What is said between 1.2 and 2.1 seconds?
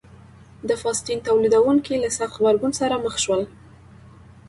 تولیدوونکو له